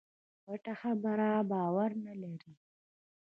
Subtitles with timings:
[0.45, 2.53] پټه خبره باور نه لري.